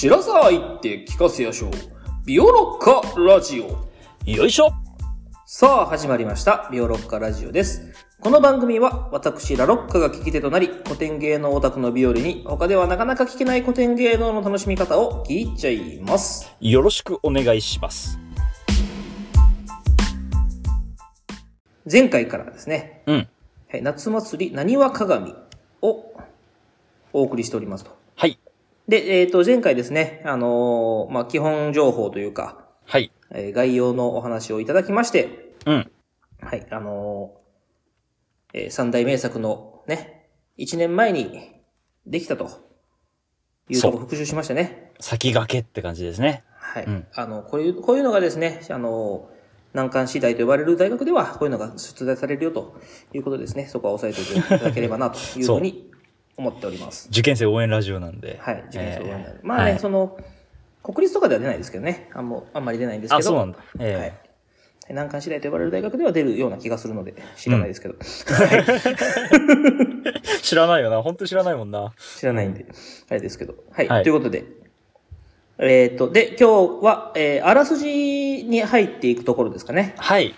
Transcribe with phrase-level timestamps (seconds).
[0.00, 1.70] 白沢行って聞かせやしょう。
[2.24, 3.86] ビオロッカラジオ。
[4.24, 4.72] よいしょ
[5.44, 6.70] さあ、始まりました。
[6.72, 7.92] ビオロッカラジオです。
[8.18, 16.50] この番組は、私、ラロッカが聞き手となり、古典芸能オタクのビオリに、他ではなかなか聞けない古典芸能の楽しみ方を聞いちゃいます。
[16.62, 18.18] よろしくお願いします。
[21.92, 23.28] 前回からですね、うん。
[23.70, 25.34] はい、夏祭りなにわ鏡
[25.82, 26.14] を
[27.12, 27.99] お送りしておりますと。
[28.88, 29.02] はい。
[29.02, 33.12] で、えっ、と、前回ですね、あのーまあ、基本情報というか、はい。
[33.32, 35.90] えー概要のお話をいただきまして、うん。
[36.40, 41.52] はい、あのーえー三大名作のね、一年前に
[42.06, 42.50] できたと
[43.68, 44.92] いうとこ復習しましたね。
[45.00, 46.42] 先駆けって感じですね。
[46.56, 46.84] はい。
[46.84, 49.40] うんあの、こういう、こういうのがですね、あのー
[49.72, 52.80] 難関次第と呼ばれる大学では、こういうのが出題されるよと
[53.12, 53.66] いうことですね。
[53.66, 55.89] そこは押さえておいていただければなというふうに
[56.40, 57.08] 思っております。
[57.10, 58.38] 受験生応援ラジオなんで。
[58.40, 60.18] はい、受験生応援団えーまあね、はいその、
[60.82, 62.08] 国立とかでは出ないですけどね。
[62.14, 63.18] あんもあんまり出ないんですけど。
[63.18, 63.58] あ、そうなんだ。
[63.78, 64.12] えはい
[64.88, 64.94] え。
[64.94, 67.94] 難関次第と呼ばれる大学では出るような気がするので、知らないですけど。
[70.42, 71.00] 知らないよな。
[71.02, 71.94] 本当に知らないもんな。
[72.18, 72.66] 知らないんで、
[73.08, 73.54] あれですけど。
[73.70, 73.88] はい。
[73.88, 74.46] はいということで、
[75.58, 79.94] えっ、と、で、今日は、えーあらすじに入っていくところですかね。
[79.98, 80.34] はい。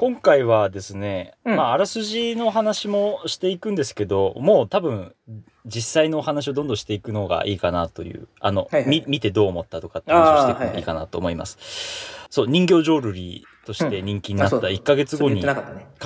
[0.00, 1.56] 今回はですね、うん。
[1.56, 5.14] まあ、あらすじの話もしていくんですけど、もう多分、
[5.66, 8.88] 実際のお話をどんどんしていくのがいいかなという、あの、はいはい。
[8.88, 11.58] み見てどう思ったとかって話をしていくのがいいかなと思います。
[12.30, 15.42] そう、人形浄瑠璃として人気になったうんあそう1ヶ月後に。
[15.42, 15.52] 歌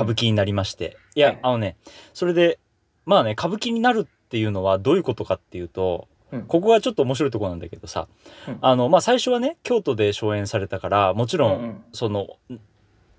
[0.03, 0.97] 舞伎になりまして。
[1.15, 1.39] いや、はい。
[1.43, 1.77] あのね、
[2.15, 2.59] それで、
[3.07, 6.43] まあね、歌舞伎になるっていうのはどういうことかっていうと、うん。
[6.47, 8.09] ここがちょっと面白いところなんだけどさ、
[8.49, 8.59] うん。
[8.61, 11.85] あの、まあ最初はね、京都で初演されたから、もちろん。
[11.93, 12.27] その、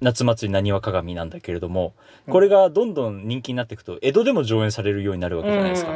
[0.02, 1.94] 夏祭りなにわ鏡なんだけれども、
[2.28, 5.92] うんこれがどんどん人気になっていくと、江戸でも上演されるようになるわけじゃないですか。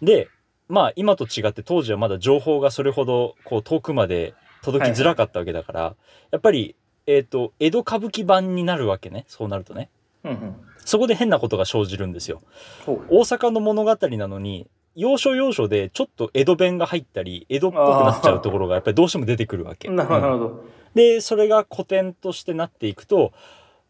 [0.00, 0.28] で、
[0.68, 5.96] まあ今と違って当時はまだ情報がそれほどこう遠くまで届きづらかったわけだから、
[6.30, 9.24] やっぱり、えっ、と、江戸歌舞伎版になるわけね。
[9.28, 9.90] そうなるとね。
[10.24, 10.56] うんうん。
[10.84, 12.42] そこで変なことが生じるんですよ。
[12.86, 14.66] 大阪の物語なのに、
[14.96, 19.88] 要所要所でちょっと江戸弁が入ったり、江戸っぽくなっちゃうところがやっぱりどうしても出てくるわけ。
[19.88, 20.64] なるほど、なうんるほど。
[20.94, 23.32] で、それが古典としてなっていくと、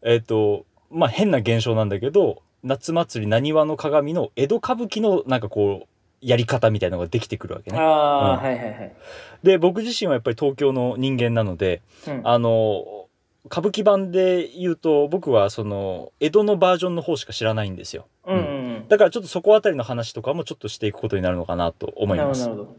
[0.01, 5.87] えっ、と、まあ変な現象なんだけど、夏祭りなにわの鏡の江戸歌舞伎のなんかこう、
[6.21, 7.79] やり方みたいなのができてくるわけね。
[7.79, 8.93] ああ、うんはいはいはい。
[9.41, 13.07] で、僕自身はやっぱり東京の人間なので、うんあの、
[13.45, 18.05] 歌舞伎版で言うと、僕はその、江戸のバージョンの方しか知らないんですよ。
[18.25, 22.03] うんうんだからちょっとそこあたりの話とかもちょっとしていくことになるのかなとうん。
[22.03, 22.41] 思います。
[22.41, 22.69] なるほど、な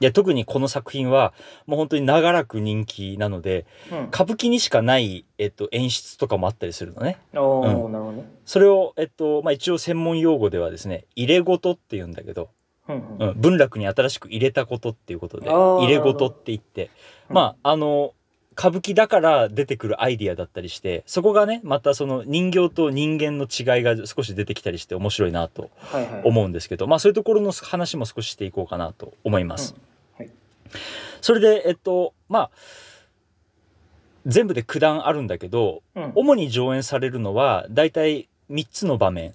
[0.00, 1.34] いや、特にこの作品は
[1.66, 3.96] もう本当に長らく人気なので、ど。
[3.98, 4.04] うん。
[4.06, 7.18] 歌舞伎にしかない、えっと、演出とかもあったりするのね。
[7.32, 7.46] うなる
[7.78, 8.24] ほどね。
[8.46, 12.48] それを、えっと、まあ、一応専門用語ではですね、入れ事って言うんだけど、
[12.88, 13.28] うんううん。
[13.30, 16.90] ん、文楽に新しく入れたことっていうことで、入れ事って言って、
[17.28, 18.14] うんまあ、あの、
[18.58, 26.22] 歌舞伎だから出てくるアイディアだったりして、そこがね、またその人形と人間の違いが少し出てきたりして面白いなとはいはい。
[26.24, 29.74] 思うんですけど、まあそういうところの話も少ししていこうかなと思います。
[29.74, 29.89] うんはい
[31.20, 32.50] それで、えっと、まあ、
[34.26, 36.12] 全部で9段あるんだけど、うん。
[36.14, 39.34] 主に上演されるのは、だいたい3つの場面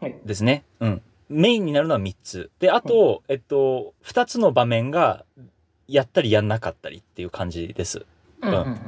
[0.00, 0.16] はい。
[0.24, 0.64] ですね。
[0.80, 1.02] うん。
[1.28, 2.50] メインになるのは3つ。
[2.58, 5.24] で、あと、えっと、2つの場面が、
[5.88, 8.06] やったりやんなかったりっていう感じです。
[8.42, 8.80] うんうんうん。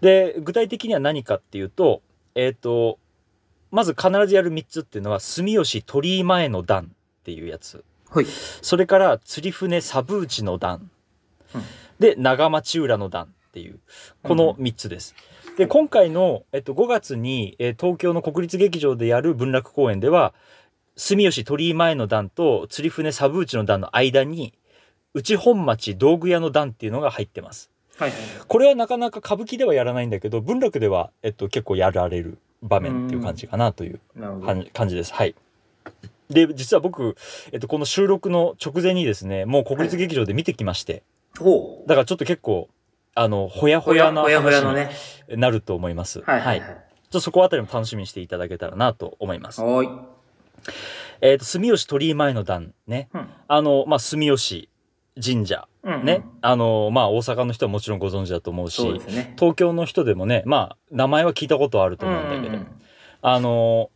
[0.00, 2.02] で、具体的には何かっていうと、
[2.34, 2.98] えっと、
[3.70, 7.84] まず必ずやる3つっていうのは、住吉鳥居前の段っていうやつ。
[8.10, 8.26] はい。
[8.26, 10.90] それから、釣り船サブーチの段。
[11.54, 11.62] うん
[12.02, 13.78] で、長町浦の段っていう、
[14.24, 15.14] この3つです。
[15.56, 20.34] で、今回の、えっと、5月に、えー東京の国立劇場でやる文楽公演では、
[20.96, 24.52] 住吉鳥居前の段と釣り船サブーチの段の間に、
[25.14, 27.70] 内本町道具屋の段っていうのが入ってます。
[27.98, 28.18] はいはい。
[28.48, 34.00] これはなかなか歌舞伎ではやらないんだけど、文楽では、えっと、結構やられる場面っていう感じかなという
[34.72, 35.12] 感じです。
[35.12, 35.34] はい。
[36.30, 37.16] で、実は僕、
[37.52, 41.02] えっと、この収録の直前にですね、もう国立劇場で見てきまして、
[41.38, 41.88] ほう。
[41.88, 42.68] だからちょっと結構、
[43.14, 44.90] あの、ほやほやなほやほやの話ね。
[45.28, 46.20] になると思います。
[46.20, 46.68] はいはいはい。
[46.68, 46.76] ちょっ
[47.10, 49.60] とそこあたりも楽しみにしていただけたらなと思います。
[49.60, 49.88] はーい。
[51.20, 53.08] えっと、住吉鳥居前の段ね。
[53.12, 53.28] うん。
[53.48, 54.68] あの、まあ、住吉
[55.22, 55.68] 神社。
[55.82, 56.24] うんうんね。
[56.42, 59.34] あの、まあ、大阪の人はもちろんご存知だと思うし、そうね。
[59.38, 62.66] 東京の人でもね、まあ、名前は聞いたことあると思うんだけど、うんうん
[63.24, 63.90] あの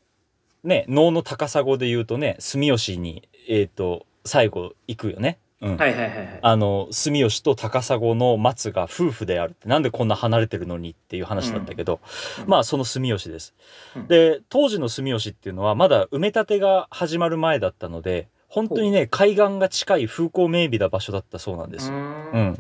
[0.63, 5.39] ね、能の高砂で言うとね、住吉に、えっ、と、最後行くよね。
[5.61, 5.77] うん。
[5.77, 6.39] はいはいはいはい。
[6.41, 12.01] あの、住吉と高砂の松が夫婦であるって、なんでこんな離れてるのにっていう話なんだけど、
[12.39, 13.55] うんまあその住吉です。
[13.95, 21.91] うんで、当時の住吉っていうのはまだ埋め立てが始まる前だったので、本当にね、海岸が近い風光明媚な場所だったそうなんです。
[22.33, 22.37] う。
[22.37, 22.59] うんん。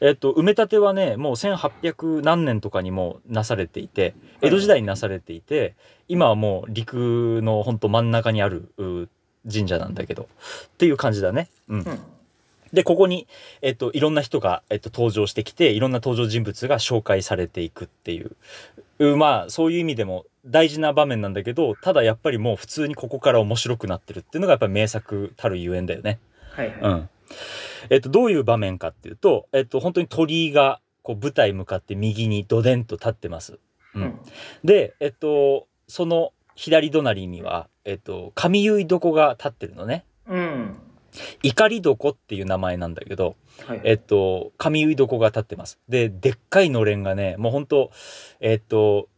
[0.00, 5.74] えっと、埋め立てはね、もう1800何年とかにもなされていて、江戸時代になされていて、
[6.06, 9.08] 今はもう陸の本当真ん中にあるう
[9.50, 10.28] 神社なんだけど、
[10.66, 11.48] っていう感じだね。
[11.68, 11.84] うん。
[12.70, 12.76] うん。
[12.76, 13.26] で、ここに、
[13.62, 18.36] えっと、いろんな人が、えっと、登場してきて、いろんな登場人物が紹介されていくっていう。
[18.98, 26.18] うまあ、そういう意味でも大事な場面なんだけど、ただやっぱりもう普通にここから面白くなってるっていうのがやっぱり名作たるゆえんだよね。
[26.52, 26.78] はいはい。
[26.80, 27.08] うん。
[27.90, 33.54] えっと、どういう場面かっていうと、えっと、本当に鳥居が、こう、舞台向かって右にドデンと立ってます。
[33.54, 33.58] う
[33.94, 34.20] うんん。
[34.64, 40.04] で、えっと、その左隣には、えっと、神結床が立ってるのね。
[40.26, 40.76] うん。
[41.42, 43.36] 怒り床っていう名前なんだけど、
[43.66, 43.80] はい。
[43.84, 45.78] えっと、神結床が立ってます。
[45.88, 47.90] で、でっかいのれんがね、もうほんと、
[48.40, 49.08] えっと、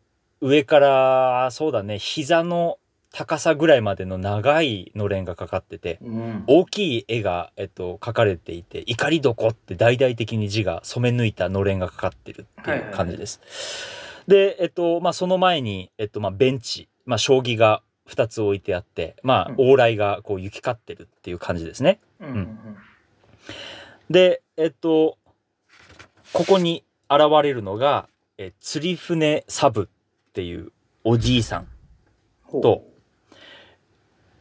[0.40, 2.78] 上から、そうだね、膝の
[3.12, 6.44] 高さぐらいまでの長いのれんがかかってて、うん。
[6.46, 13.40] 大きい絵が、えっと、描かれていて、怒り床って大々的に字が染め抜いたのれんがかかってるっていう感じです。
[14.28, 22.00] で、えっと、まあ、その前に、えっと、まあ、ベンチ、まあ、将棋が2つ置いてあって、まあ、うん往来がこう行き交ってるっていう感じですね。
[22.20, 22.28] うん。
[22.28, 22.58] うん。
[24.10, 25.18] で、えっと、
[26.32, 28.08] ここに現れるのが、
[28.38, 30.72] え釣り船サブっていう
[31.04, 31.68] おじいさん
[32.60, 32.84] と、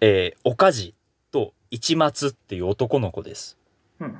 [0.01, 0.95] えー、おかじ
[1.31, 3.57] と市松っていう男の子です。
[3.99, 4.17] うん。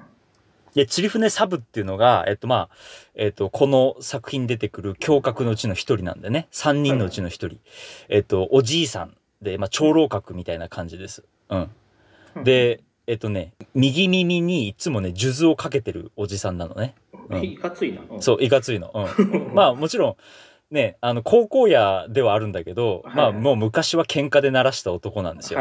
[0.73, 2.69] で、釣り船サブっていうのが、えっとまあ、
[3.15, 7.59] えっと、この作品に出てくる侠客のうちの一人なんでね、三人のうちの一人。
[8.07, 11.23] えっと、おじいさんで、まあ、長老閣みたいな感じです。
[11.49, 12.43] うん。
[12.43, 16.95] で、えっとね、右耳にいつもね、数珠をかけてるおじさんなのね。
[17.29, 18.01] うんいかついな。
[18.09, 18.91] うんそう、いかついの。
[18.93, 19.53] うん。
[19.53, 20.15] まあもちろん、
[20.71, 25.59] ね、あの、高校野ではあるんだけど、はいまあもう昔は喧嘩で鳴らした男なんですよ。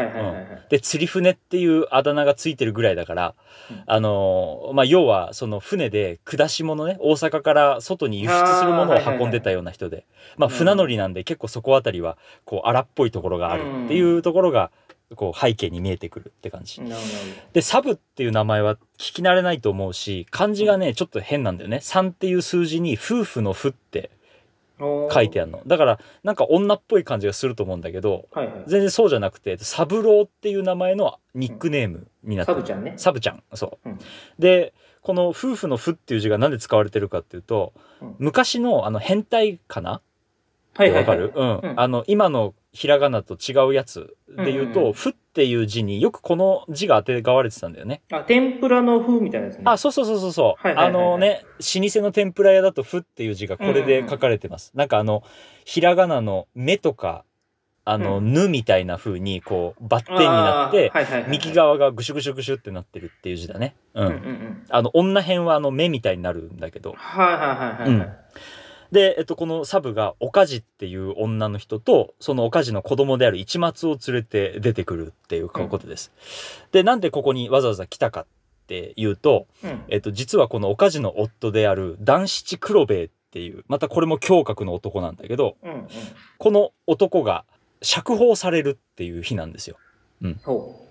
[0.69, 3.35] で、釣り船っていうあだ名がついてるぐらいだから、
[3.71, 3.83] うん。
[3.87, 10.05] あのーまあ要はその船で下し物ね、大阪から外に輸出するものを運んでたような人で、
[10.37, 14.71] まあ船乗りなんで結構そこあたりは、こう荒っぽいところがあるっていうところが、
[15.15, 16.81] こう背景に見えてくるって感じ。
[17.53, 21.77] で、サブっていう名前は聞き慣れないと思うし、漢字がね、ちょっと変なんだよね。
[21.77, 24.18] 3っていう数字に夫婦の夫ってど。
[24.79, 25.61] 書いてあるの。
[25.67, 28.63] だから、なんか女っぽい感じがすると思うんだけど、はいはい。
[28.67, 32.57] 全然そうじゃなくて、サブローっていう名前のニックネームになってる。
[32.57, 32.93] サブちゃんね。
[32.97, 33.43] サブちゃん。
[33.53, 33.89] そう。
[33.89, 33.99] うん
[34.39, 40.01] で、この夫婦の夫っていう字がなんで使われてるかっていうと、うん昔のあの変態かな？
[40.75, 41.19] はいはいはい。
[41.21, 48.01] わかる、うん、うんあの、今のひらがなと違うやつで言うと、うんうんうんふっていう字によくこの字が当てがわれてたんだよね。
[48.11, 49.61] あ、天ぷらの風みたいなやつね。
[49.63, 50.61] あ、そうそうそうそうそう。
[50.61, 54.73] はいはいはいはいあのね、老舗の天ぷら屋だと、ふっていう字がこれで書かれてます。
[54.75, 55.23] なんかあの、
[55.63, 57.23] ひらがなの目とか、
[57.85, 63.75] あの、うぬみたいな風に、こう、バッテンになって、はいはいはい、右側がぐしゅぐしゅぐしゅってなってるっていう字だね。
[63.93, 64.07] うん。
[64.07, 64.65] うんうんうん。
[64.67, 66.95] あの、女編はあの、目みたいになるんだけど。
[66.97, 67.89] はいはいはいはい。
[67.89, 68.11] うん
[68.91, 76.11] で、えっと、このサブが、おかじっていう女の人と、そのおかじの子供である市松を連れて出てくるっていうことです。
[76.71, 78.25] で、なんでここにわざわざ来たかっ
[78.67, 79.83] ていうと、うん。
[79.89, 85.87] えっと、実はこのおかじの夫である男七黒兵衛っていう、またこれも胸郭の男なんだけど、うんうん。
[86.37, 87.45] この男が
[87.81, 89.77] 釈放されるっていう日なんですよ。
[90.43, 90.88] ほ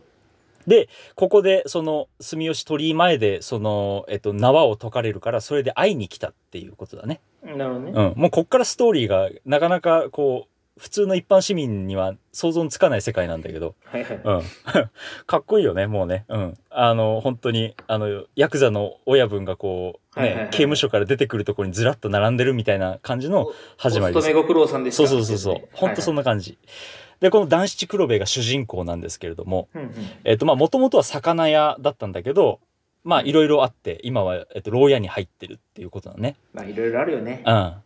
[0.69, 7.21] で、ここで、その、住吉鳥居前で、その、えっと、縄を解かれるから、それで会いに来たっていうことだね。
[7.43, 7.57] う。
[7.57, 7.93] なるほどね。
[7.95, 8.21] うん。
[8.21, 10.49] もうこっからストーリーが、なかなか、こう、
[10.79, 14.21] 普通の一般市民には想像につかない世界なんだけど、はいはい。
[14.23, 14.43] うん。
[15.27, 16.25] かっこいいよね、もうね。
[16.29, 16.59] うん。
[16.71, 24.25] あの、本当に、あの、ヤクザの親分がこう、ね、はいはいはい刑務所から出てくるところにずらっと並んでるみたいな感じの始まりです。
[24.25, 25.07] お勤めご苦労さんでした。
[25.07, 25.69] そうそうそうそう。
[25.73, 26.19] 本当そんな。
[26.19, 26.59] な感じ。
[27.21, 29.93] で、この男七黒兵衛が主人公なんですけれども、うんうん。
[30.25, 32.61] えっ、と、まあ、もともとは魚屋だったんだけど、
[33.05, 36.37] まあ、いろいろあって、今は、えっと、牢屋に入ってるっていうことだね。
[36.53, 37.43] まあいろいろあるよね。
[37.47, 37.55] うん。
[37.55, 37.83] うん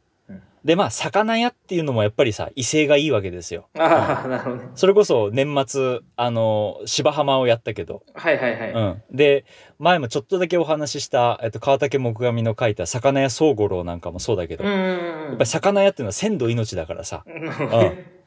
[0.64, 3.68] で、まあ、魚屋っていうのもやっぱりさ、威勢がいいわけですよ。
[3.76, 4.68] ああ、なるほどね。
[4.76, 8.72] それこそ年末、あの、芝浜をやったけど、はいはいはい。
[8.72, 9.02] うん。
[9.10, 9.44] で、
[9.80, 15.32] 前もちょっとだけお話しした、えっと、川竹木上の書いた魚屋宗五郎なんかもそうだけど、うんや。
[15.32, 17.42] っぱり魚屋っていうのは鮮度命だからさ、 うん。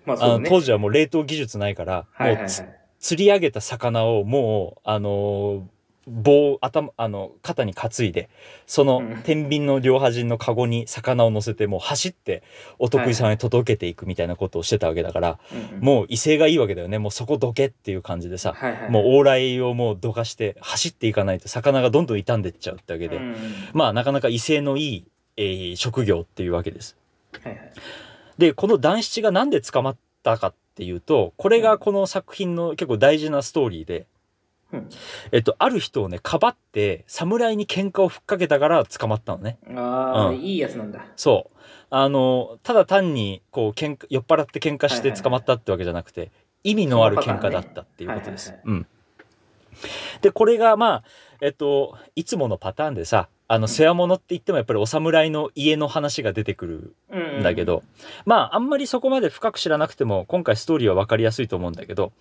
[0.06, 0.48] まああの。
[0.48, 2.64] 当時はもう冷凍技術ないから、はいはいはいもうつ
[3.00, 5.62] 釣り上げた魚をもう、あのー
[6.08, 8.30] 棒、頭、あの、肩に担いで、
[8.68, 12.44] そのうん天秤の両端のカゴに魚を乗せて、もう走って、
[12.78, 17.00] お得意さんに届けていくみたいなことをしてたわけだから、うんうんもう威勢がいいわけだよね。
[17.00, 18.92] もうそこどけっていう感じでさ、はいはい。
[18.92, 23.36] もう往来をもうどかして走っていかないと魚がどんどん傷んでっちゃうってわけで、うんうん
[23.74, 25.06] まあなかなか威勢のいい、
[25.38, 26.96] えー職業っていうわけです。
[27.44, 27.72] はいはい。
[28.38, 34.08] で、この男七がなんで捕まったかっていうと、これがこの作品の結構大事なストーリーで、
[34.74, 34.90] うん
[35.32, 39.58] えっと、ある人をね、かばって、侍に喧嘩をふっかけたから捕まったのね。
[39.76, 41.06] ああ、うんいいやつなんだ。
[41.16, 41.58] そう。
[41.90, 46.32] あの、ただ単に、こう、喧嘩、酔っ払って喧嘩して捕まったってわけじゃなくて、
[46.64, 48.52] 意味のある喧嘩だったっていうことです。
[48.52, 48.88] はいうん。
[50.22, 51.04] で、これが、まあ、
[51.42, 57.84] えっと、いつものパターンでさ、あの、世話物って言ってもやっぱりお侍の家の話が出てくるうんんだけど、
[58.26, 62.12] まあ、あんまりそこまで深く知らなくても、今回ストーリーは分かりやすいと思うんだけど、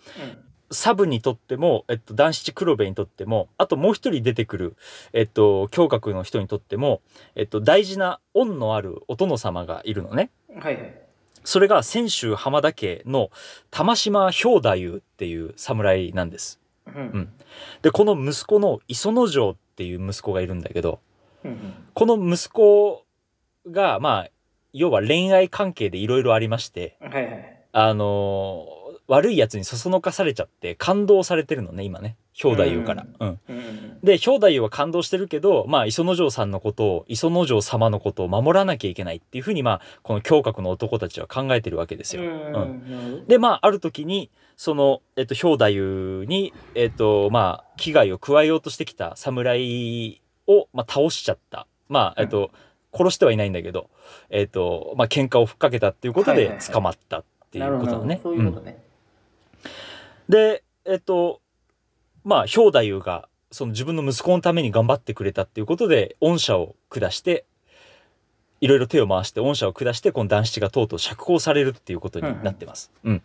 [0.70, 4.76] サブにとっても、えっと、男七黒部にとっても、あともう一人出てくる、
[5.12, 7.00] えっと、胸郭の人にとっても、
[7.36, 10.30] えっと、大事な恩のあるお殿様がいるのね。
[10.50, 10.60] うん。
[10.60, 10.94] はいはい。
[11.44, 13.30] それが泉州浜田家の
[13.70, 16.58] 玉島兵太夫っていう侍なんです。
[16.86, 17.32] うんうん
[17.82, 21.00] で、この息子の磯之丞っていう息子がいるんだけど、
[21.44, 23.04] うんこの息子
[23.70, 24.28] が、まあ、
[24.72, 27.12] 要は恋愛関係でいろいろありまして、うん。
[27.12, 27.60] はいはい。
[27.72, 32.16] あのー悪い奴にそそのかされちゃって感動されてるのね、今ね。
[32.32, 33.06] 兵太夫から。
[33.20, 33.40] うん。
[33.48, 42.22] うんうんで、兵太夫は感動してるけど、まあ、磯之丞さんのことを、磯之丞様のことを守らなきゃいけないっていうふうに、まあ、この胸郭の男たちは考えてるわけですよ。
[42.22, 43.24] うん。
[43.28, 51.66] で、まあ、ある時に、その、えっと、兵太夫に、えっと、まあ、危害を加えようとしてきた侍を、まあ、倒しちゃった。
[51.88, 52.50] まあ、えっと、
[52.92, 53.90] 殺してはいないんだけど、
[54.30, 58.20] えっと、まあ、喧嘩をふっかけたっていうことで捕まったっていうことだね。
[58.22, 58.82] そういうことね。
[60.28, 61.40] で、えっと、
[62.24, 67.44] まあ、兵太夫が、その自分の息子のために頑張ってくれたっていうことで、恩赦を下して、
[68.60, 72.90] いろいろ手を回して恩赦を下して、この男子がとうとう釈放されるっていうことになってます。
[73.04, 73.22] うん。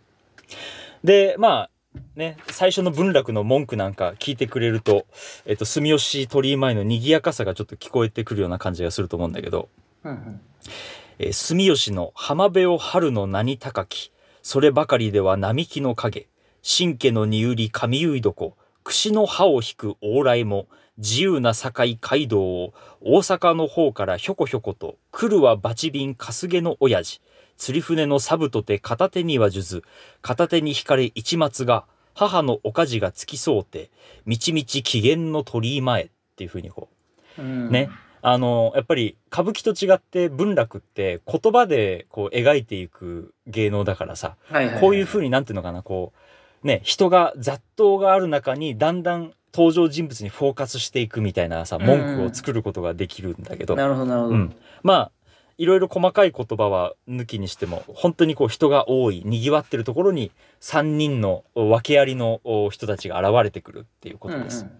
[1.04, 1.70] で、まあ、
[2.14, 5.06] ね、最初の文楽の文句なんか聞いてくれると、
[5.44, 9.68] えっと、住吉鳥居前の賑やかさがちょっと聞こえてくるような感じがすると思うんだけど、
[10.04, 10.40] うんうん。
[11.18, 16.28] えー住吉の浜辺を春の名に高き、そればかりでは並木の影、
[16.62, 18.54] 神家のにうり上結い床、
[18.84, 20.66] 串の葉を引く往来も、
[20.98, 27.20] 自由な境街道を大阪の方からひょこひょこと、来るはバチビンかすげの親父、
[27.60, 29.82] 釣り船のサブとて片手には数珠、
[30.22, 33.90] 片手に引かれ一松が、母のおかじが付き添うて、
[34.24, 36.88] みちみち機嫌の鳥居前っていうふうにこ
[37.38, 37.90] う、うんね。
[38.22, 44.36] あの、やっぱり歌舞伎と違って文楽って言葉でこう描いていく芸能だからさ。
[44.80, 46.14] こういう風になんていうのかな、こ
[46.64, 54.34] う、ね、人が雑踏がある中にだんだん登場人物にフォーカスしていくみたいなさ、文句を作ることができるんだけど、なるほどなるほど。
[54.34, 54.56] うん。
[54.82, 55.12] まあ、
[55.60, 64.64] いろいろ細かい言葉は抜きにしても、本当にこう人が多い、賑わってるところに3人の訳ありのお人たちが現れてくるっていうことです。
[64.64, 64.70] うん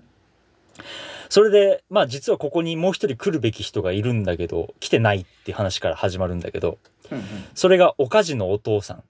[1.28, 6.78] それで、まあ実はここにもう一人来るべき人がいるんだけど、来てないっていう話から始まるんだけど、
[7.12, 7.24] うんうん。
[7.54, 9.04] それが岡地のお父さん、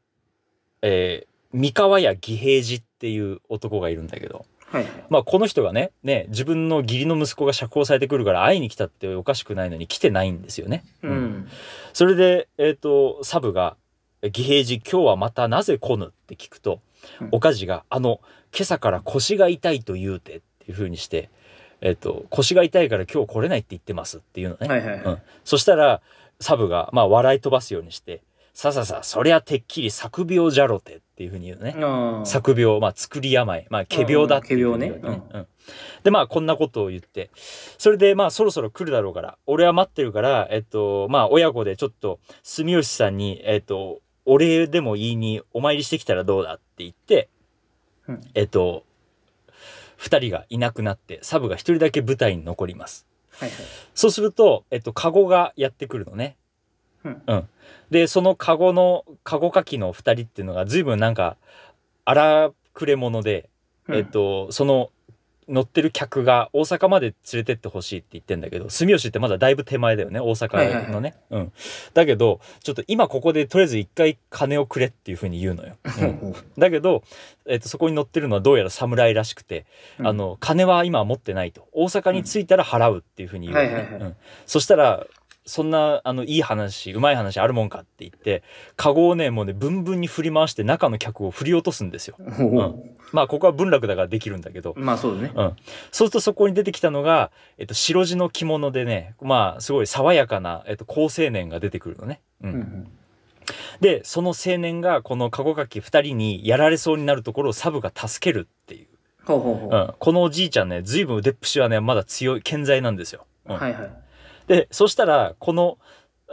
[0.82, 5.04] えー、三河屋義平次っていう男がいるんだけど、はいはい。
[5.10, 10.84] まあこの人がね、ね、自分の義理の息子が釈放されてくるから会いに来たっておかしくないのに来てないんですよね。
[11.02, 11.48] うん。
[11.92, 13.76] それで、えっ、と、サブが、
[14.22, 16.80] 義平次今日はまたなぜ来ぬって聞くと、
[17.20, 18.20] うん岡地が、あの、
[18.54, 21.30] 今朝から腰が痛いと言うてっていう風にして、
[21.80, 24.68] えっ、と、腰が痛いから今日来れないって言ってますっていうのね。
[24.68, 25.18] はいはいはいうん。
[25.44, 26.02] そしたら、
[26.38, 28.22] サブが、まあ笑い飛ばすようにして、
[28.52, 32.26] さささ、そりゃてっきり作病じゃろてっていう風に言うのね。
[32.26, 35.00] 作病、まあ作り病、まあ仮病だっていうふう病ね。
[35.02, 35.46] うん。
[36.02, 37.30] で、まあこんなことを言って、
[37.78, 47.28] それでまあそろそろ来るだろうから、俺は待ってるから、えっと、まあ親子でちょっと住吉さんに、えっと、お礼でも言いにお参りしてきたらどうだって言って、
[48.08, 48.20] うん。
[48.34, 48.84] えっと、
[49.96, 53.06] 二人がいなくなって、サブが一人だけ舞台に残ります。
[53.32, 53.58] はいはい。
[53.94, 56.36] そうすると、えっと、カゴがやってくるのね。
[57.04, 57.48] うんうん。
[57.90, 61.36] で、そのカゴの、カゴかきの二人っていうのが随分なんか、
[62.04, 63.48] 荒くれ者で、
[63.88, 64.90] うんえっと、その、
[65.50, 71.16] 乗ってる客が大阪まで連れてってほしいって言ってんだけど、住吉ってまだだいぶ手前だよね、大阪のね。
[71.30, 71.52] うん。
[71.92, 75.76] だけど、ちょっと今ここでとりあえず一回金をくれっていうふうに言うのよ。
[76.00, 77.02] うんだけど、
[77.46, 79.66] えっと、そこに乗ってるのはどうやら侍らしくて、
[79.98, 81.66] うんあの、金は今は持ってないと。
[81.72, 83.74] 大阪に着いたら払うっていうふうに言うのね。
[83.74, 84.16] はいはいはいうん
[84.46, 85.06] そしたら、
[85.46, 88.42] そんな、あの、いい話、うまい話あるもんかって言って、
[88.76, 92.16] カゴをね、もうね、ブンブンに振り回して中の客を振り落とすんですよ。
[92.18, 95.32] ほうほうまあ、ここは文楽だからできるんだけど、まあそうだね。
[95.34, 95.48] うん。
[95.48, 95.56] そう
[95.92, 102.20] するとそこに出てきたのが、えっと、白地の着物でね、まあ、すごい爽やかな、えっと、好青年が出てくるのね。
[102.42, 102.50] うん。
[102.50, 102.92] うんうん
[103.80, 108.86] で、その青年が、このカゴかき二人にやられそうになるところをサブが助けるっていう。
[109.24, 109.68] ほうほうほう。
[109.76, 109.94] うん。
[109.98, 113.26] このおじいちゃんね、随分腕っぷしはね、まだ強い、健在なんですよ。
[113.46, 113.90] うんはいはい。
[114.50, 115.78] で、そしたら、この、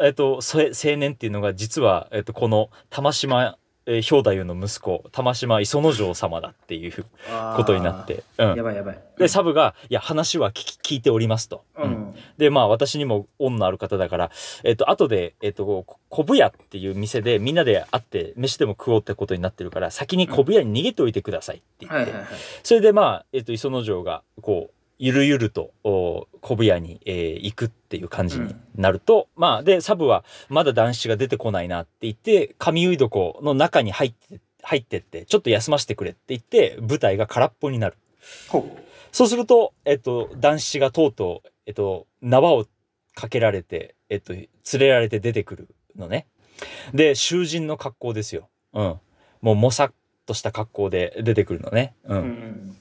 [0.02, 3.60] えっと、それ青年っていうのが、実は、えっと、この玉島
[3.90, 7.06] えー、兵太夫の息子、玉島磯之丞様だっていう
[7.56, 8.24] ことになって。
[8.38, 8.62] うんや。
[8.62, 9.00] ばいやばい。
[9.18, 11.64] で、サブが、いや、話は聞き聞いておりますと。
[11.78, 11.88] う。
[11.88, 12.14] ん。
[12.38, 14.32] で、まあ、私にも恩のある方だから、
[14.66, 21.98] えっ、と、後で、えっ、と、こ小部屋っていう店でみんなで会って、飯でも食おうってことになってるから、先に小部屋に逃げておいてくださいって言って。
[21.98, 22.28] はいはいはい。
[22.64, 37.98] それで、まあ、えっ、と、磯之丞が、こう、ゆるゆると、お小部屋に、えー行くっていう感じになると、まあ、で、サブは、まだ男子が出てこないなって言って、上湯床の中に入って、入ってって、ちょっと休ませてくれって言って、舞台が空っぽになる。
[39.12, 42.66] そうすると、えっと、男子がとうとう、えっと、縄を
[43.16, 44.48] かけられて、えっと、連
[44.80, 46.28] れられて出てくるのね。
[46.94, 48.50] で、囚人の格好ですよ。
[48.74, 49.00] うん。
[49.42, 49.94] もう、もさっ
[50.26, 51.96] とした格好で出てくるのね。
[52.06, 52.16] う。
[52.16, 52.78] うんん。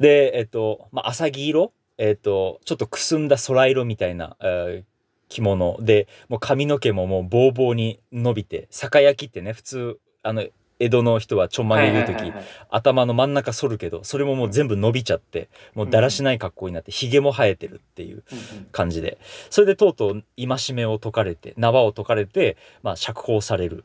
[0.00, 1.72] で、えっと、まあ、浅黄色？
[1.96, 4.94] えっと、ちょっとくすんだ空色みたいな、えー
[5.30, 10.44] 着物で、もう髪の毛ももうボーボーに伸びて、酒焼きってね、普通、あの、
[10.78, 19.18] 江戸の人はちょんまげ言うとき、はいはいはいはい頭の真ん中反るけど、それももう全部伸びちゃって、もうだらしない格好になって、髭も生えてるっていううん感じで。
[19.50, 23.84] それでとうとう戒めを解かれて、縄を解かれて、まあ釈放される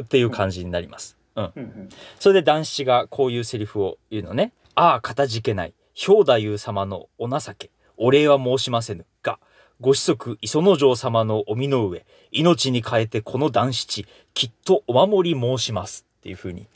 [0.00, 1.18] っていう感じになります。
[1.34, 1.52] うん。
[1.56, 1.88] うんうん
[2.20, 4.52] それで男子がこういうセリフを言うのね。
[4.78, 5.74] ああ、かたじけない。
[5.92, 7.72] 兵太夫様のお情け。
[7.96, 9.06] お礼は申しませぬ。
[9.24, 9.40] が、
[9.80, 16.06] ご子息磯之丞様のお身の上、命に変えてこの男子、きっとお守り申します。
[16.18, 16.68] っていう風に。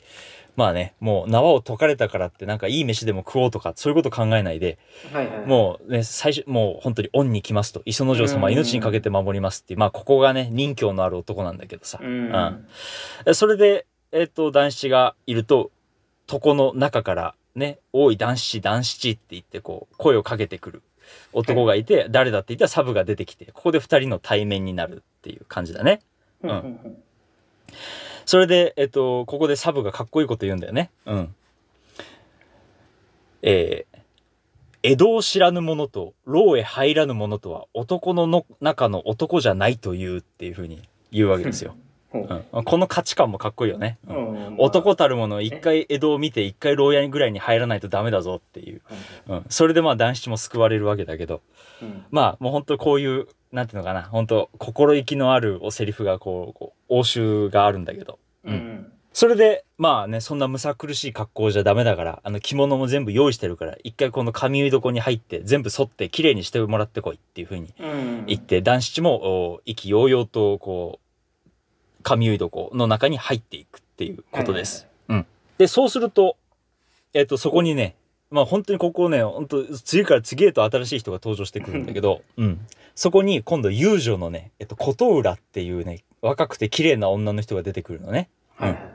[0.57, 4.79] まあね、もう縄を解かれたからってなんかいい飯でも食おうとか、そういうこと考えないで、
[5.13, 5.47] はいはい。
[5.47, 11.99] もうね、最初、もう本当に恩に来ますと、磯之丞様は命にかけて守りますっていう、まあここがね、任教のある男なんだけどさ。
[12.01, 12.35] うん。
[12.35, 15.71] うんそれで、えっ、と、男子がいると、
[16.29, 20.83] 床の中からね、おい男子、男子って言って、こう、声をかけてくる
[21.33, 26.01] 男がいて、誰だって言ったらサブが出てきて、ここで二人の対面になるっていう感じだね。
[26.41, 26.97] うんうんうん
[28.25, 30.91] それで、えっ、と、ここでサブがかっこいいこと言うんだよね。
[31.05, 31.35] うん。
[33.41, 33.93] えー
[34.85, 41.77] 江戸を知らぬ者と、牢へ入らぬ者とは、男のの中の男じゃないというっていうふうに言うわけですよ。
[42.13, 43.97] ほううん、この価値観もかっこいいよね。
[44.07, 44.47] うん。
[44.47, 44.55] うん。
[44.59, 48.81] 男たる者一回江戸を見て一回牢屋ぐらいに入らないとダメだぞっていう、
[49.27, 51.41] うん、それでまあ男子も救われるわけだけど。
[51.81, 52.05] うん。
[52.11, 54.03] まあもう本当こういうなんていうのかな。
[54.03, 58.19] 本当心意気のあるおセリフがこう応酬があるんだけど。
[58.45, 58.53] うん。
[58.53, 58.93] うん。
[59.11, 68.25] それでまあねそんなむさ苦しい格好じゃダメだからあの着物も全部用意してるから一回この髪床に入って全部剃って綺麗にしてもらってこいっていう風にうん。
[68.25, 69.15] 言って男子も
[69.53, 71.02] お意気揚々とこう
[72.03, 74.87] 髪床の中に入っていくっていうことです。
[75.07, 75.25] うん。
[75.57, 76.37] で、そうすると、
[77.13, 77.95] えっ、と、そこにね、
[78.29, 82.59] まあ本当にここね、本当次から次へと新しい人が登場してくるんだけど、うん。
[82.95, 88.29] そこに今度遊女のね、えっと、琴浦っていうね、若くて綺麗な女の人が出てくるのね。
[88.55, 88.93] はいはい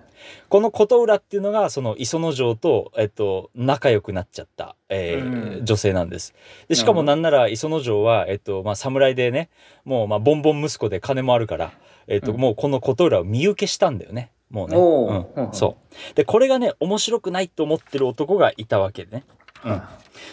[0.48, 6.34] この琴浦っていうのが、その磯之丞と、えっと、仲良くなっちゃった、えーうん女性なんです。
[6.68, 9.50] で、しかもなんなら磯之丞は、えっと、まあ、侍でね、
[9.84, 11.72] もう、まあ、ボンボン息子で金もあるから、
[12.08, 14.32] えっと、うんもうこの琴浦を見受けしたんだよね。
[14.50, 14.76] もうね。
[14.76, 15.76] うんうんそ
[16.12, 16.14] う。
[16.14, 19.24] で、これがね、面白くないと思ってる男がいたわけでね。
[19.64, 19.82] うん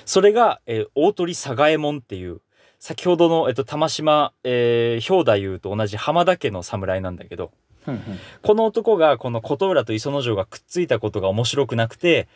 [0.06, 2.42] それが、えー大鳥佐賀右衛門っていう、
[2.80, 7.52] 先ほどの、えっと、玉島、えー、兵太夫と同じ浜田家の侍なんだけど、
[7.88, 8.02] うん
[8.42, 12.28] この男がこの琴浦と磯之丞がくっついたことが面白くなくて、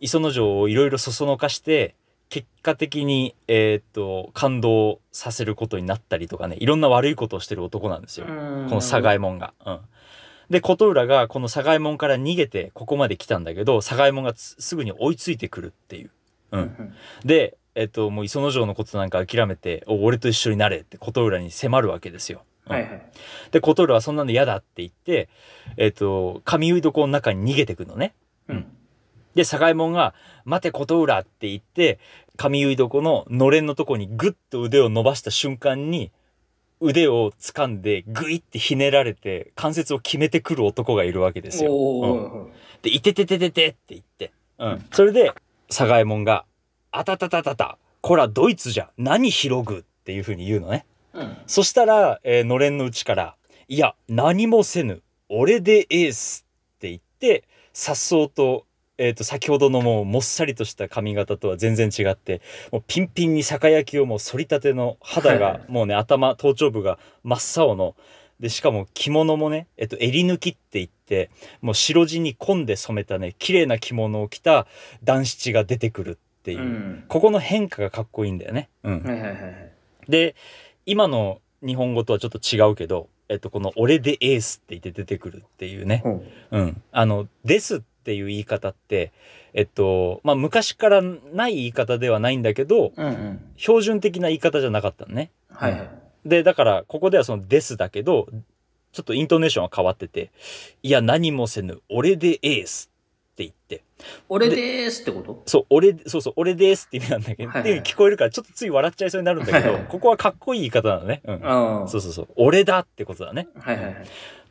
[0.00, 1.94] 磯之丞をいろいろそそのかして、
[2.28, 8.26] 結果的に、えーっと、感動させることになったりとかね、いろんな悪いことをしてる男なんですよ。
[8.28, 9.54] うんこの佐賀右衛門が。
[9.64, 9.80] うん。
[10.50, 16.10] で、琴浦がこの佐賀右衛門から逃げてここまで来たんだけど、佐賀右衛門がつすぐに追いついてくるっていう。
[16.52, 16.58] う。
[16.58, 22.42] うんんで、えっと、もう磯之丞のことなんか諦めて、お俺と一緒になれって琴浦に迫るわけですよ。
[22.66, 23.02] うんはいはい
[23.52, 25.30] で、琴浦はそんなの嫌だって言って、
[25.78, 28.14] えっ、と、髪結い床の中に逃げてくのね。
[28.48, 28.66] うん
[29.38, 32.00] で、佐賀右衛門が、待て琴浦って言って、
[32.36, 36.10] 髪結い床ののれんのとこにグッと腕を伸ばした瞬間に、
[36.80, 41.72] 腕を掴んでグイってひねられて関節を決めてくる男がいるわけですよ。
[41.72, 44.32] うんで、いてててててって言って。
[44.58, 44.84] うん。
[44.90, 45.32] それで、
[45.68, 46.44] 佐賀右衛門が、
[46.90, 50.84] あたたたたた、こらドイツじゃ、何広ぐっていう風に言うのね。
[51.12, 53.36] うんそしたら、えーのれんのうちから、
[53.68, 56.44] いや、何もせぬ、俺でエース
[56.76, 58.66] って言って、さっそうと、
[58.98, 67.96] えっ、と、先ほどのもうもっさりとした髪型とは全然違って、もうピンピンに酒焼きをもう反りたての肌はいが、もうね、頭、頭頂部が真っ青の、
[68.40, 71.30] で、しかも着物もね、えっと、襟抜きって言って、
[71.60, 74.66] もう白地に紺で染めたね、綺麗な着物を着た
[75.02, 78.68] 男七が出てくるっていう、うんここの変化がかっこいいんだよね。
[78.82, 79.02] うん。
[79.02, 79.72] はいはいはいはい
[80.08, 80.34] で、
[80.86, 86.00] 今の日本語とはちょっと違うけど、えっと、この俺でエースって言って出てくるっていうね。
[86.02, 86.82] ほううん。
[86.92, 89.12] あの、ですっていう言い方って、
[89.52, 93.40] えっと、まあ、昔からない言い方ではないんだけど、うんうん。
[93.58, 95.30] 標準的な言い方じゃなかったのね。
[95.50, 95.90] はいはい。
[96.24, 98.28] で、だから、ここではそのですだけど、
[98.92, 100.30] ちょっとイントネーションは変わってて、
[100.82, 102.90] いや、何もせぬ、俺でエース
[103.32, 103.82] って言って、
[104.30, 105.42] 俺でーすってこと？
[105.44, 111.20] そう、俺、そうそう、俺ですって意味なんだけど、はいはいって聞こえるから、ちょっとつい笑っちゃいそうになるんだけど、はいはいここはかっこいい言い方なのね。
[111.26, 111.32] う
[111.84, 111.88] ん。
[111.88, 112.28] そうそうそう。
[112.36, 113.48] 俺だってことだね。
[113.58, 113.94] はいはいはい。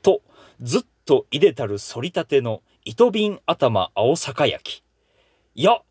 [0.04, 0.22] と、
[0.62, 4.84] ずっといでたる反りたての糸瓶頭青坂焼き。
[5.56, 5.82] いや、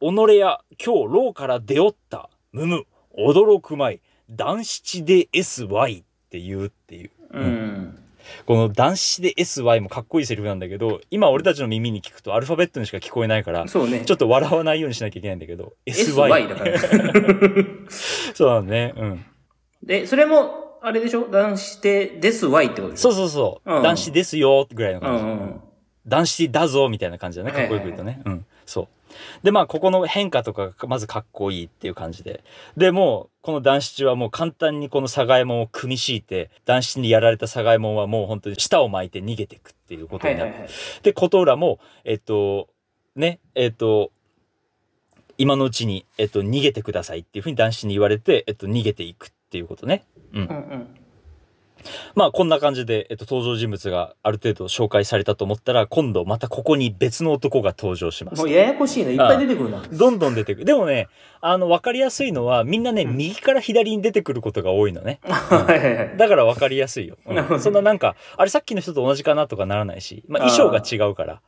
[0.00, 2.84] 己や今日牢から出おった、むむ、
[3.18, 7.10] 驚くまい、男七で SY って言うっていう。
[7.32, 7.98] うん。
[8.46, 14.04] この男子で SY もかっこいいセリフなんだけど、今俺たちの耳に聞くとアルファベットにしか聞こえないから、そうね。
[14.04, 16.78] ちょっと笑わないようにしなきゃいけないんだけど、SY だから。
[18.32, 18.94] そうだね。
[18.96, 19.24] うん。
[19.82, 21.28] で、それも、あれでしょ？
[21.28, 23.10] 男子で、ですわいってことでしょ？
[23.10, 23.74] そうそうそう。
[23.76, 25.24] うん男子ですよ、ぐらいのう感じ。
[25.24, 25.60] んうん
[26.06, 27.52] 男子だぞ、みたいな感じだね。
[27.52, 28.22] かっこよく言うとね。
[28.24, 28.46] うん。
[28.66, 28.88] そう。
[29.42, 32.42] で、まあ、ここの変化とかがまずかっこいいっていう感じで。
[32.76, 40.54] で、もう、この男子はもう簡単にこのサガエモンを組み敷いて、男子にやられたサガエモンはもう本当に舌を巻いて逃げていくっていうことになる。
[41.02, 42.68] で、琴浦も、えっと、
[43.16, 44.10] ね、えっと、
[45.38, 50.04] 今のうちに、えっと、逃げてくださいっていうふうに男子に言われて、えっと、逃げていくっていうことね。
[50.32, 51.01] うんうんうん。
[52.14, 58.50] まあこんな感じで、えっと、登場人物がある程度紹介されたと思ったら、今度またここに別の男が登場しますもう。
[58.50, 59.82] ややこしいのいっぱい出てくるな。
[59.90, 60.64] どんどん出てくる。
[60.64, 61.08] でもね、
[61.40, 65.20] あの、わかりやすいのは、みんなね、うん右から左に出てくることが多いのね。
[65.26, 66.16] はいはいはい。
[66.16, 67.16] だからわかりやすいよ。
[67.26, 71.40] うんそんななんか、あれさっきの人と同じかなとかならないし、まあ衣装が違うから。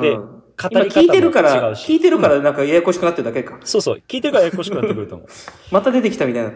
[0.00, 0.16] で。
[0.16, 3.58] 語今り方聞いてるから、うし聞いてるからなんかややこしくなってるだけか。
[3.64, 4.02] そうそう。
[4.06, 5.28] 聞いてからややこしくなってくると思う。
[5.72, 6.52] また出てきたみたいな。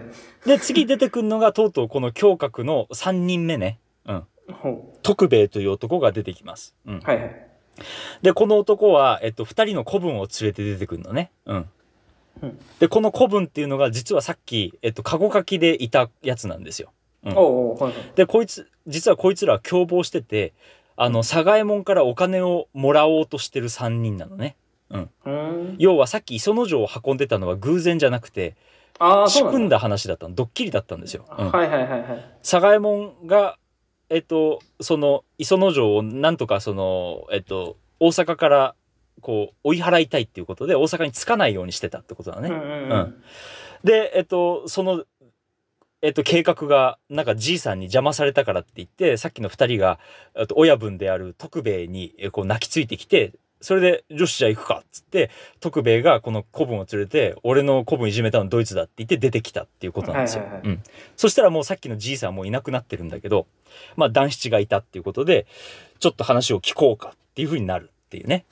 [0.47, 3.79] で、次出てくるのが、とうとうこの胸郭の3人目ね。
[4.07, 4.25] うん。
[4.53, 6.75] ほ徳兵衛という男が出てきます。
[6.87, 7.01] うんう。。
[7.03, 7.47] はいはい。
[8.23, 11.31] で、この男は、えっと、二人の子分を連れて出てくるのね。
[11.47, 11.69] うん。
[12.43, 16.93] うんで、この子分っていうのが、実はさっき、えっと、カゴかきでいたやつなんですよ。
[17.25, 17.93] うんおうおう。
[18.15, 20.53] で、こいつ、実はこいつらは共謀してて、
[20.97, 24.57] あの、佐賀右衛門からお金をもらおうとしてる三人なのね。
[24.91, 25.77] うーん。
[25.79, 28.55] 要はさっき磯之丞を運んでたのは偶然じゃなくて、
[28.99, 29.43] ああ、仕。
[29.45, 30.35] 組んだ話だったの。
[30.35, 31.27] ドッキリだったんですよ。
[31.39, 32.39] うんはいはいはいはい。
[32.43, 33.59] 佐賀門が、
[34.09, 38.75] えっと、その、磯之丞をなんとかその、えっと、大阪から、
[39.21, 42.49] こう、追い払いたいっていうことで、大阪に着かないようにしてたってことだね。
[42.49, 43.23] うんうんううんん。
[43.83, 45.05] で、えっと、その、
[46.03, 49.99] えっと、計画が、なんかじいさんに邪魔されたからって言って、さっきの二人が、
[50.37, 53.33] えっと、親分である徳兵衛に、えこう、泣きついてきて、
[53.67, 60.45] それで、よし、じゃあ行くかっつって、徳兵衛がこの子分を連れて、俺の子分いじめたのドイツだって言って出てきたっていうことなんですよ。
[60.63, 60.81] うん。
[61.17, 63.49] そしたらもうさっきのじいさんはもういなくなってるんだけど、
[63.97, 65.49] まあ、男七がいたっていうことで、
[65.99, 68.45] ちょっと話を聞こうかっていう風になるっていうね。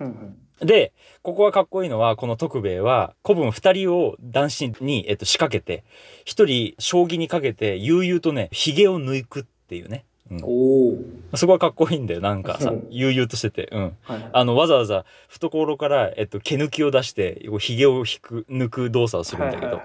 [0.00, 5.84] うんうんで、ここがかっこいいのは、この徳兵衛は、子分二人を男子に、えっと、仕掛けて、
[6.26, 10.04] 一人、将棋にかけて、悠々とね、髭を抜くっていうね。
[10.30, 10.48] うんお
[10.90, 11.36] お。
[11.36, 13.68] そこはかっこいいんだよ、なんかさうん、 悠々としてて。
[13.72, 13.82] うん。
[14.02, 14.30] はいはい。
[14.32, 19.80] あの、わざわざ、懐から、えっと、毛抜きを出して、こう髭を引く、抜く動作をするんだけど。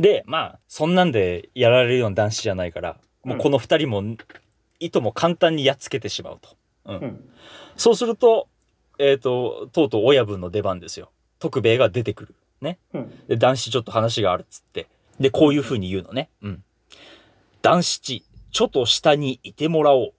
[0.00, 4.02] で、まあ、そんなんでやられるような男子じゃないから、もうこの二人も、
[4.80, 6.48] いとも簡単にやっつけてしまうと。
[6.86, 7.30] うんうん。
[7.76, 8.48] そうすると、
[8.98, 11.10] えっ、と、とうとう親分の出番ですよ。
[11.38, 12.34] 徳兵衛が出てくる。
[12.60, 12.78] ね。
[12.92, 13.26] うん。
[13.28, 14.88] で、男子ちょっと話があるっつって。
[15.20, 16.28] で、こういう風に言うのね。
[16.42, 16.64] うん。
[17.62, 20.12] 男七、ちょっと下にいてもらおう。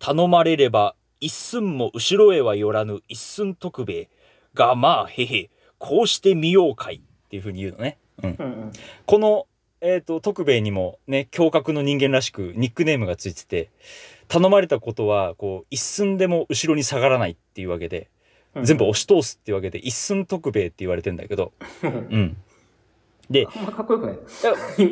[0.00, 4.08] 頼まれれば、一寸も後ろへは寄らぬ一寸徳兵衛
[4.54, 6.96] が、まあ、へへ、こうしてみようかい。
[6.96, 7.98] っていう風に言うのね。
[8.22, 8.36] うん。
[8.38, 8.72] うんうん。
[9.06, 9.46] この、
[9.80, 13.70] えっ、と、徳兵衛にもね、胸郭の人間らしくニックネームがついてて、
[14.26, 18.10] 頼まれたことは、こう、一寸でも後ろに下がらないっていうわけで、
[18.54, 21.52] うん全部押し通すっていうわけで、一寸徳兵衛って言われてんだけど、
[21.84, 22.36] うんうん。
[23.30, 24.16] で、まかっこよくない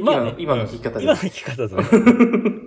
[0.04, 2.57] まあね、今の今の聞き方で今の聞き方だとね。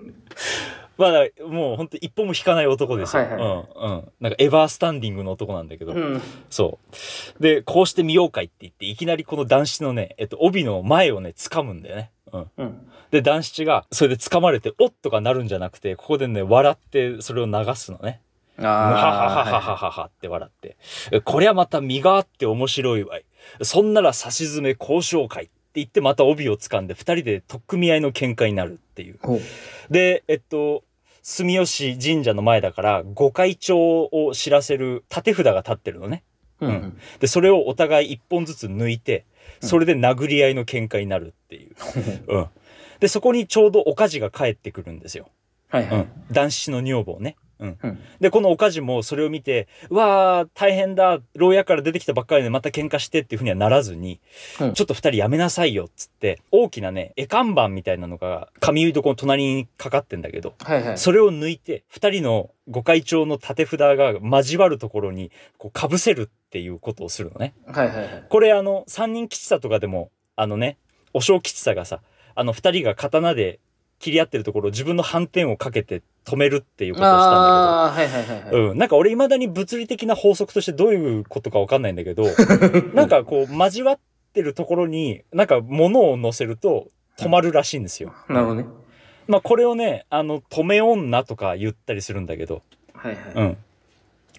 [0.97, 1.11] まあ、
[1.47, 3.23] もう本当一歩も引かない男ですよ。
[3.23, 4.11] はいはい、うんうん。
[4.19, 6.79] なんかエバースタンディングの男なんだけど、うん、そ
[7.39, 7.41] う。
[7.41, 12.11] で、こうして見ようかいって言って、いきなりこの男子のね、えっと、帯の前をね、掴むんだよね。
[12.31, 12.51] うん。
[12.57, 18.21] うん、で、男子が、それで掴まれて、おっとかなるんじゃなくて、ここでね、笑って、それを流すのね。
[18.57, 18.69] ハハ。
[18.69, 20.77] ははははははって笑って。
[21.23, 23.25] こりゃまた身があって面白いわい。
[23.63, 25.49] そんなら差し詰め交渉会。
[25.75, 29.19] 言ってまた帯を掴んで、二人で取っ組み合いの喧嘩になるっていう。
[29.89, 30.83] で、えっと、
[31.23, 33.77] 住吉神社の前だから、御開帳
[34.11, 36.23] を知らせる縦札が立ってるのね。
[36.59, 39.25] うんうんで、それをお互い一本ずつ抜いて、
[39.61, 41.75] それで殴り合いの喧嘩になるっていう。
[42.27, 42.47] うん。
[42.99, 45.29] で、そこにちょうどおかじが帰ってくるんですよ。
[45.69, 45.99] はいはい。
[46.01, 46.07] うん。
[46.31, 47.35] 男子の女房ね。
[47.61, 47.77] うん。
[47.81, 47.99] うん。
[48.19, 54.19] で、このおかじもそれを見て、うわー、大変だ、牢屋から出てきたばっかりでまた喧嘩してっていうふうにはならずに、
[54.59, 60.97] うんちょっと二人やめなさいよ、っつって、大きなね、絵看板みたいなのが、髪床の隣にかかってんだけど、はいはい。
[60.97, 67.53] それを抜いて、二人の御開帳の縦札が交わるところに、こう、被せるっていうことをするのね。
[67.67, 68.25] はいはいはい。
[68.27, 70.77] これあの、三人吉さとかでも、あのね、
[71.13, 72.01] お正吉さがさ、
[72.33, 73.59] あの二人が刀で
[74.01, 78.69] 切り合ってるところを自分の反転をかけて止めるっていうことをしたんだけど、ああー、はいはいはいはい。
[78.71, 78.77] うん。
[78.77, 82.25] なんか俺未だに物理的な法則としてどういうことかわかんないんだけど、
[82.93, 83.99] なんかこう交わっ
[84.33, 86.87] てるところに、なんか物を乗せると
[87.17, 88.13] 止まるらしいんですよ。
[88.27, 88.65] なるほどね。
[89.27, 93.33] まあこれをね、あの、止め女とか言ったりするんだけど、はいはい。
[93.35, 93.57] うん。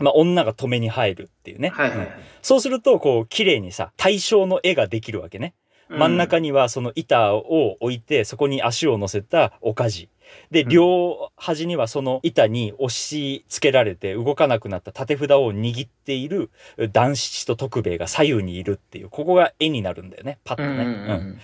[0.00, 1.70] まあ女が止めに入るっていうね。
[1.70, 2.12] はいはいはいうん。
[2.42, 5.54] そうすると、こう、綺麗にさ、対象の絵ができるわけね。
[5.88, 6.42] 真ん中に。
[6.42, 10.10] にはその板を置いて、そこに足を乗せたおかじ。
[10.50, 16.50] で、うん両端にはその板に押し付けられて動かなくなった縦札を握っている
[16.92, 20.38] 男子と徳兵衛が左右にいるっていう、ここが絵になるんだよね。
[20.44, 20.68] パッとね。
[20.68, 20.94] うんうんううん
[21.34, 21.40] ん。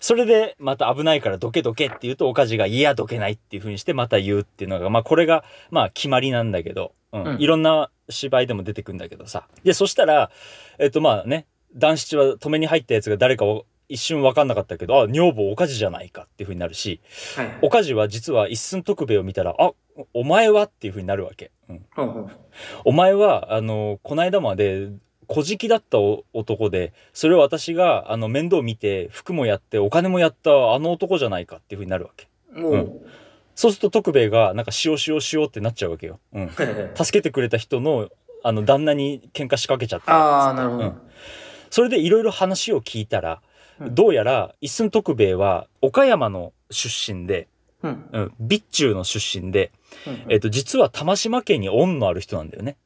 [0.00, 7.24] それで、また危ないからどけどけって言うと、おかじが、いや、どけないっていう風にして、また言うっていうのが、まあ、これが、まあ、決まりなんだけど、うん。
[7.24, 9.48] うんいろんな芝居でも出てくんだけどさ。
[9.64, 10.30] で、そしたら、
[10.78, 17.00] えっと、まあね、男子は止めに入ったやつが誰かを一瞬わかんなかったけど、あ、女房おかじじゃないかっていう風になるし、
[17.36, 17.58] はいはい。
[17.62, 19.72] おかじは実は一寸徳兵衛を見たら、あ、
[20.12, 21.50] お前はっていう風になるわけ。
[21.68, 21.86] うん。
[22.84, 24.88] お前は、あの、この間まで、
[25.28, 32.28] 小じだったお男で、それを私が、あの、面倒見て、服もやって、お金もやった、あの男じゃないかっていう風になるわけ。
[32.52, 33.06] もう、
[33.56, 36.20] そうすると徳兵衛が、なんか、しようしようしようってなっちゃうわけよ。
[36.32, 36.50] うん。
[36.50, 38.08] 助けてくれた人の、
[38.44, 40.14] あの、旦那に喧嘩仕掛けちゃった。
[40.14, 40.82] ああ、なるほど。
[40.84, 41.00] うん
[41.68, 43.38] それでいろいろ話を聞いたら、うん
[43.80, 47.48] どうやら、一寸徳兵衛は、岡山の出身で、
[47.82, 48.08] うん。
[48.12, 49.70] うん、備中の出身で、
[50.06, 52.76] うんえっと、実は玉島家に恩のある人なんだよね。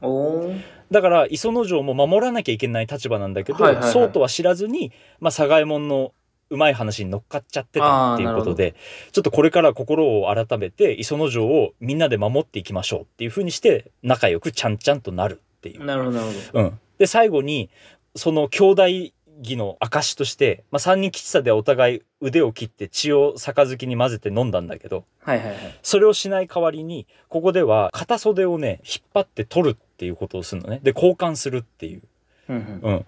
[0.00, 6.12] おーだから、磯之丞も守らなきゃいけない立場なんだけど、はいはいはいそうとは知らずに、まあ、佐賀右衛門の
[6.48, 8.74] うまい話に乗っかっちゃってたっていうことで、
[9.10, 15.84] ちょっとこれから心を改めて、磯之丞をみんなで守っていきましょうっていう風にして、仲良くちゃんちゃんとなるっていう。
[15.84, 16.80] なるほど、なるほうん。
[16.98, 17.68] で、最後に、
[18.14, 18.82] その兄弟
[19.38, 25.04] 義の証として、まあ、三人吉さでお互い腕を切って血を杯に混ぜて飲んだんだけど、ど。
[25.20, 25.78] はいはいはい。
[25.82, 30.80] それをしない代わりに、ここでは片袖をね、引っ張って取るっていうことをするのね。
[30.82, 32.02] で、交換するっていう。
[32.48, 33.06] うんうん。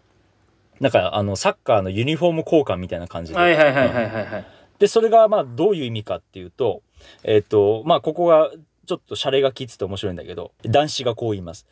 [0.81, 3.39] なんか、あの、サッカーのユニフォーム交換みたいな感じうん。
[3.39, 3.43] で。
[3.43, 4.47] はいはいはいはいはいはい。
[4.79, 6.83] で、それが、まあ、どういう意味かっていうと、
[7.25, 8.51] えっ、と、まあ、ここが、
[8.87, 11.67] ちょっとシャレが効いてて面白いんだけど、男子がこう言います。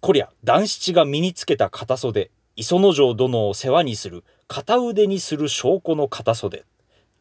[0.00, 6.58] こりゃ、男子が身につけた片袖、磯之丞殿を世話にする、片腕にする証拠の片袖。
[6.58, 6.66] って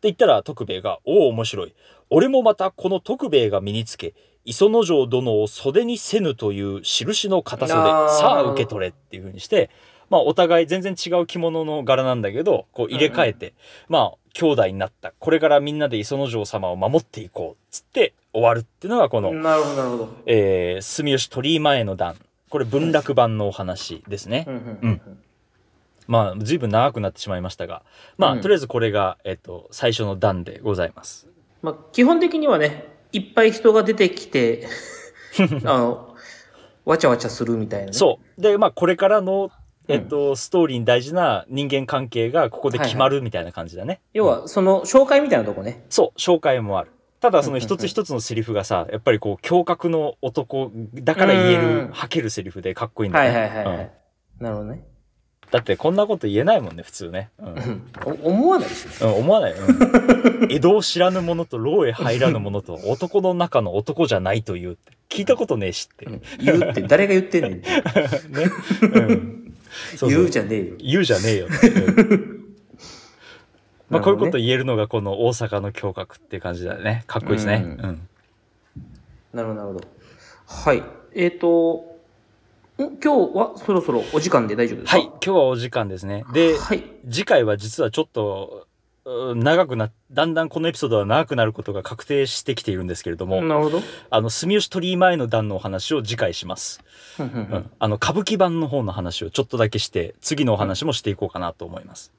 [0.04, 1.76] 言ったら、徳兵衛が、おお、面白い。
[2.10, 9.70] 俺もまたこの徳兵衛が身につけ、磯之丞殿を袖にせぬという印の片袖、さあ受け取れっていう風にして、
[10.10, 13.54] まあお互い全然違う着物の柄なんだけど、こう入れ替えて、
[13.90, 15.14] まあ兄弟になった。
[15.20, 17.64] これからみんなで磯之丞様を守っていこう。
[17.70, 20.10] つって終わるっていうのがこの、なるほど、なるほど。
[20.26, 22.16] えー、住吉鳥居前の段。
[22.50, 24.46] これ文楽版のお話ですね。
[24.48, 25.20] うんうんうん
[26.08, 27.84] まあ随分長くなってしまいましたが、
[28.18, 31.28] まあ、うんとりあえずこれが、えっ、と、最初の段でございます。
[31.62, 34.68] まあ、基本的にはね、いっぱい人が出てきて、
[35.66, 36.16] あの、
[36.86, 37.94] わちゃわちゃするみたいなね。
[37.94, 38.42] そう。
[38.42, 39.52] で、まあこれからの、
[39.90, 44.02] えっ、と、ストーリーに大事な人間関係がここで決まるみたいな感じだね。
[44.14, 45.86] 要は、その、紹介みたいなとこね。
[45.90, 46.92] そう、紹介もある。
[47.20, 53.38] ただその一つ一つのセリフがさ、やっぱりこう、胸覚の男だから言えうんる、吐けるセリフでかっこいいんだはよね。
[53.38, 53.78] いはいはいはい。
[53.78, 53.90] うん
[54.40, 54.84] なるほどね。
[55.52, 57.30] だってこんなこと言えないもんね、普通ね。
[57.40, 57.84] うん
[58.24, 59.12] 思わないですよ。
[59.12, 59.54] うん、思わない。
[59.54, 64.78] うん、 江戸を知らぬ者と牢へ入らぬ者と男の中の男じゃないという。
[65.10, 66.06] 聞いたことねえしって。
[66.06, 66.22] ね。
[66.40, 67.62] 言うって、誰が言ってんねん。
[67.64, 69.54] うん。
[69.96, 70.76] そうそう言うじゃねえよ。
[70.80, 71.48] 言うじゃねえよ
[73.90, 77.06] まあ、こういうこと言えるのがこの大阪の胸郭っていう感じだよね。
[77.08, 77.64] かっこいいですね。
[77.64, 78.08] ううん。
[79.34, 79.88] なるほど、なるほど。
[80.46, 80.84] はい。
[81.16, 81.97] えっ、と、
[82.84, 84.98] ん今日はそろそろお時間で大丈夫ですか？
[84.98, 85.06] はい。
[85.08, 86.24] 今日はお時間ですね。
[86.34, 86.84] で、はい。
[87.10, 88.68] 次回は実はちょっと、
[89.06, 93.80] うん長くな、だんだんこのエピソードは長くなることが確定してきているんですけれども、なるほど。
[94.10, 96.84] あの、住吉鳥居前の段のお話を次回します。
[97.18, 97.72] うん。
[97.80, 102.12] あの、歌舞伎版の方の話をちょっとだけして、次のお話もしていこうかなと思います。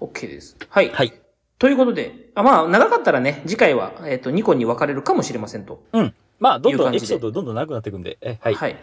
[0.00, 0.56] OK です。
[0.68, 0.90] はい。
[0.90, 1.12] はい。
[1.58, 5.82] ということで、あまあ、長かったらね、次回は、えっ、と、2個に分かれるかもしれませんと。
[5.92, 6.14] うん。
[6.38, 8.54] まあ、どんどんエピソードどんどん長くなっていくんで、え、はい。
[8.54, 8.76] はい。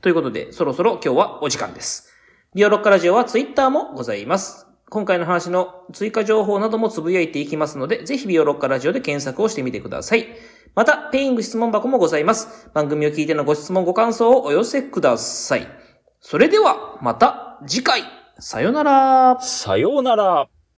[0.00, 2.12] ということで、そろそろ今日はお時間です。
[2.54, 4.66] ビオロッカラジオはツイッターもございます。
[4.88, 10.26] 今回の話の追加情報などもつぶやいていきますので、ぜひビオロッカラジオで検索をしてみてください。
[10.74, 12.70] また、ペイング質問箱もございます。
[12.72, 15.66] 番組を聞いてのご質問、ご感想をお寄せください。
[16.20, 18.02] それでは、また次回。
[18.38, 19.40] さよなら。
[19.40, 20.55] さようなら。